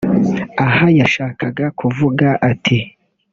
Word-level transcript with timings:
Aha 0.65 0.85
yashakaga 0.99 1.65
kuvuga 1.79 2.27
ati 2.49 2.79